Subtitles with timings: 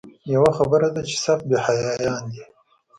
[0.33, 2.43] یوه خبره ده چې سخت بې حیایان دي.